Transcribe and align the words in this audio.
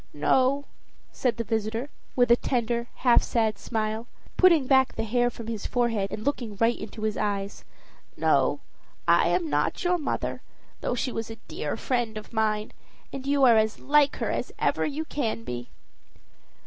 "No," 0.15 0.65
said 1.11 1.37
the 1.37 1.43
visitor, 1.43 1.91
with 2.15 2.31
a 2.31 2.35
tender, 2.35 2.87
half 3.05 3.21
sad 3.21 3.59
smile, 3.59 4.07
putting 4.35 4.65
back 4.65 4.95
the 4.95 5.03
hair 5.03 5.29
from 5.29 5.45
his 5.45 5.67
forehead, 5.67 6.07
and 6.09 6.23
looking 6.25 6.57
right 6.59 6.75
into 6.75 7.03
his 7.03 7.17
eyes 7.17 7.63
"no, 8.17 8.61
I 9.07 9.27
am 9.27 9.47
not 9.47 9.83
your 9.83 9.99
mother, 9.99 10.41
though 10.79 10.95
she 10.95 11.11
was 11.11 11.29
a 11.29 11.35
dear 11.47 11.77
friend 11.77 12.17
of 12.17 12.33
mine; 12.33 12.71
and 13.13 13.27
you 13.27 13.43
are 13.43 13.57
as 13.57 13.77
like 13.79 14.15
her 14.15 14.31
as 14.31 14.51
ever 14.57 14.87
you 14.87 15.05
can 15.05 15.43
be." 15.43 15.69